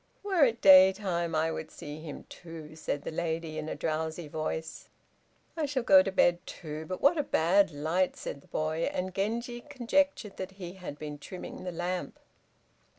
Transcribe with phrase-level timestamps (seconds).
[0.23, 4.89] "Were it daytime I would see him, too," said the lady in a drowsy voice.
[5.55, 6.87] "I shall go to bed, too!
[6.87, 11.19] But what a bad light," said the boy, and Genji conjectured that he had been
[11.19, 12.17] trimming the lamp.